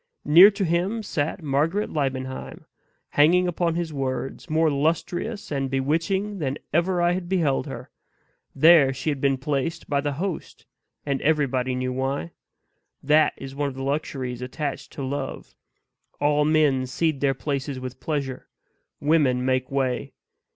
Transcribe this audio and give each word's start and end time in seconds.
near 0.25 0.49
to 0.49 0.65
him 0.65 1.03
sat 1.03 1.43
Margaret 1.43 1.91
Liebenheim 1.91 2.65
hanging 3.09 3.47
upon 3.47 3.75
his 3.75 3.93
words 3.93 4.49
more 4.49 4.71
lustrous 4.71 5.51
and 5.51 5.69
bewitching 5.69 6.39
than 6.39 6.57
ever 6.73 7.03
I 7.03 7.11
had 7.11 7.29
beheld 7.29 7.67
her. 7.67 7.91
There 8.55 8.93
she 8.93 9.11
had 9.11 9.21
been 9.21 9.37
placed 9.37 9.87
by 9.87 10.01
the 10.01 10.13
host; 10.13 10.65
and 11.05 11.21
everybody 11.21 11.75
knew 11.75 11.93
why. 11.93 12.31
That 13.03 13.33
is 13.37 13.53
one 13.53 13.69
of 13.69 13.75
the 13.75 13.83
luxuries 13.83 14.41
attached 14.41 14.91
to 14.93 15.03
love; 15.05 15.53
all 16.19 16.45
men 16.45 16.87
cede 16.87 17.21
their 17.21 17.35
places 17.35 17.79
with 17.79 17.99
pleasure; 17.99 18.47
women 18.99 19.45
make 19.45 19.69
way. 19.69 20.13